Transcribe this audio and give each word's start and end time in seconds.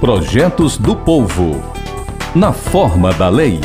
Projetos 0.00 0.76
do 0.78 0.96
Povo. 0.96 1.62
Na 2.34 2.54
forma 2.54 3.12
da 3.12 3.28
lei. 3.28 3.60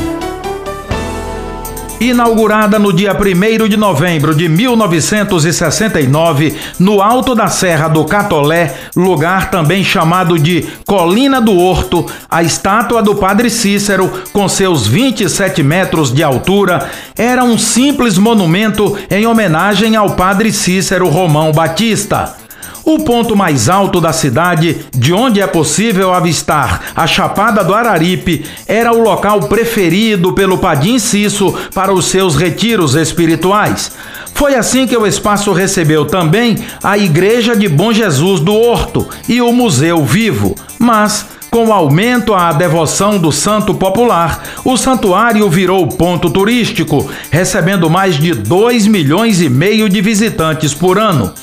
Inaugurada 2.01 2.77
no 2.77 2.91
dia 2.91 3.15
1 3.15 3.69
de 3.69 3.77
novembro 3.77 4.35
de 4.35 4.49
1969, 4.49 6.53
no 6.77 7.01
alto 7.01 7.35
da 7.35 7.47
Serra 7.47 7.87
do 7.87 8.03
Catolé, 8.03 8.75
lugar 8.97 9.49
também 9.49 9.81
chamado 9.81 10.37
de 10.37 10.67
Colina 10.85 11.39
do 11.39 11.57
Horto, 11.57 12.05
a 12.29 12.43
estátua 12.43 13.01
do 13.01 13.15
Padre 13.15 13.49
Cícero, 13.49 14.11
com 14.33 14.49
seus 14.49 14.85
27 14.85 15.63
metros 15.63 16.11
de 16.11 16.21
altura, 16.21 16.89
era 17.17 17.45
um 17.45 17.57
simples 17.57 18.17
monumento 18.17 18.97
em 19.09 19.25
homenagem 19.25 19.95
ao 19.95 20.17
Padre 20.17 20.51
Cícero 20.51 21.07
Romão 21.07 21.53
Batista. 21.53 22.43
O 22.85 22.99
ponto 22.99 23.35
mais 23.35 23.67
alto 23.67 23.99
da 23.99 24.13
cidade, 24.13 24.85
de 24.95 25.11
onde 25.11 25.41
é 25.41 25.47
possível 25.47 26.13
avistar 26.13 26.93
a 26.95 27.07
Chapada 27.07 27.63
do 27.63 27.73
Araripe, 27.73 28.45
era 28.67 28.93
o 28.93 29.01
local 29.01 29.39
preferido 29.47 30.33
pelo 30.33 30.59
Padim 30.59 30.99
Cisso 30.99 31.51
para 31.73 31.91
os 31.91 32.05
seus 32.05 32.35
retiros 32.35 32.93
espirituais. 32.93 33.91
Foi 34.35 34.53
assim 34.53 34.85
que 34.85 34.95
o 34.95 35.07
espaço 35.07 35.51
recebeu 35.51 36.05
também 36.05 36.57
a 36.83 36.95
Igreja 36.95 37.55
de 37.55 37.67
Bom 37.67 37.91
Jesus 37.91 38.39
do 38.39 38.53
Horto 38.53 39.09
e 39.27 39.41
o 39.41 39.51
Museu 39.51 40.05
Vivo. 40.05 40.53
Mas, 40.77 41.25
com 41.49 41.69
o 41.69 41.73
aumento 41.73 42.35
à 42.35 42.51
devoção 42.51 43.17
do 43.17 43.31
santo 43.31 43.73
popular, 43.73 44.43
o 44.63 44.77
santuário 44.77 45.49
virou 45.49 45.87
ponto 45.87 46.29
turístico, 46.29 47.09
recebendo 47.31 47.89
mais 47.89 48.19
de 48.19 48.31
2 48.35 48.85
milhões 48.85 49.41
e 49.41 49.49
meio 49.49 49.89
de 49.89 50.01
visitantes 50.01 50.71
por 50.71 50.99
ano. 50.99 51.33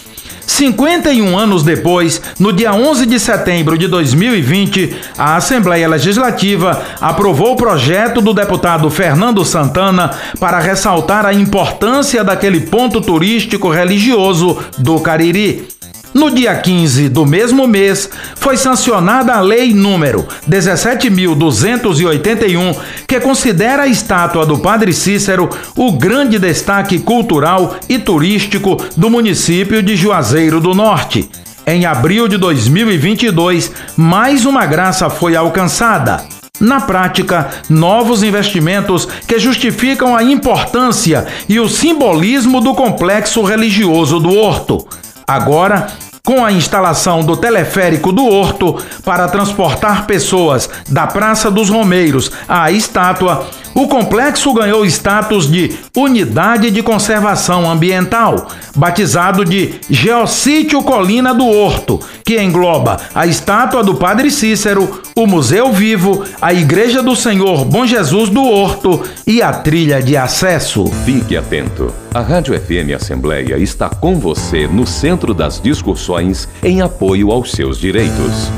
51 0.46 1.38
anos 1.38 1.62
depois, 1.62 2.20
no 2.38 2.52
dia 2.52 2.72
11 2.72 3.06
de 3.06 3.18
setembro 3.18 3.76
de 3.76 3.86
2020, 3.88 4.94
a 5.16 5.36
Assembleia 5.36 5.88
Legislativa 5.88 6.82
aprovou 7.00 7.52
o 7.52 7.56
projeto 7.56 8.20
do 8.20 8.34
deputado 8.34 8.88
Fernando 8.90 9.44
Santana 9.44 10.10
para 10.38 10.58
ressaltar 10.58 11.26
a 11.26 11.32
importância 11.32 12.22
daquele 12.22 12.60
ponto 12.60 13.00
turístico 13.00 13.70
religioso 13.70 14.58
do 14.78 15.00
Cariri. 15.00 15.66
No 16.14 16.30
dia 16.30 16.54
15 16.54 17.08
do 17.08 17.24
mesmo 17.24 17.66
mês, 17.66 18.10
foi 18.36 18.58
sancionada 18.58 19.32
a 19.34 19.40
Lei 19.40 19.72
número 19.72 20.28
17.281, 20.48 22.76
que 23.08 23.18
considera 23.18 23.84
a 23.84 23.88
estátua 23.88 24.44
do 24.44 24.58
Padre 24.58 24.92
Cícero 24.92 25.48
o 25.74 25.92
grande 25.92 26.38
destaque 26.38 26.98
cultural 26.98 27.76
e 27.88 27.98
turístico 27.98 28.76
do 28.94 29.08
município 29.08 29.82
de 29.82 29.96
Juazeiro 29.96 30.60
do 30.60 30.74
Norte. 30.74 31.30
Em 31.66 31.86
abril 31.86 32.28
de 32.28 32.36
2022, 32.36 33.72
mais 33.96 34.44
uma 34.44 34.66
graça 34.66 35.08
foi 35.08 35.34
alcançada. 35.34 36.22
Na 36.60 36.80
prática, 36.80 37.48
novos 37.70 38.22
investimentos 38.22 39.08
que 39.26 39.38
justificam 39.38 40.14
a 40.14 40.22
importância 40.22 41.26
e 41.48 41.58
o 41.58 41.68
simbolismo 41.68 42.60
do 42.60 42.74
complexo 42.74 43.42
religioso 43.42 44.20
do 44.20 44.36
Horto. 44.36 44.86
Agora, 45.26 45.86
com 46.24 46.44
a 46.44 46.52
instalação 46.52 47.20
do 47.20 47.36
teleférico 47.36 48.12
do 48.12 48.24
Horto 48.24 48.76
para 49.04 49.28
transportar 49.28 50.06
pessoas 50.06 50.70
da 50.88 51.06
Praça 51.06 51.50
dos 51.50 51.68
Romeiros 51.68 52.30
à 52.48 52.70
estátua, 52.70 53.48
o 53.74 53.88
complexo 53.88 54.52
ganhou 54.52 54.84
status 54.84 55.50
de 55.50 55.72
Unidade 55.96 56.70
de 56.70 56.82
Conservação 56.82 57.70
Ambiental, 57.70 58.48
batizado 58.74 59.44
de 59.44 59.74
Geossítio 59.88 60.82
Colina 60.82 61.34
do 61.34 61.46
Horto, 61.46 62.00
que 62.24 62.40
engloba 62.40 62.98
a 63.14 63.26
estátua 63.26 63.82
do 63.82 63.94
Padre 63.94 64.30
Cícero, 64.30 65.02
o 65.16 65.26
Museu 65.26 65.72
Vivo, 65.72 66.24
a 66.40 66.52
Igreja 66.52 67.02
do 67.02 67.16
Senhor 67.16 67.64
Bom 67.64 67.86
Jesus 67.86 68.28
do 68.30 68.42
Horto 68.42 69.02
e 69.26 69.42
a 69.42 69.52
trilha 69.52 70.02
de 70.02 70.16
acesso. 70.16 70.86
Fique 71.04 71.36
atento. 71.36 71.92
A 72.14 72.20
Rádio 72.20 72.58
FM 72.58 72.94
Assembleia 72.94 73.56
está 73.56 73.88
com 73.88 74.18
você 74.18 74.66
no 74.66 74.86
centro 74.86 75.32
das 75.32 75.60
discussões 75.60 76.48
em 76.62 76.82
apoio 76.82 77.30
aos 77.30 77.52
seus 77.52 77.78
direitos. 77.78 78.50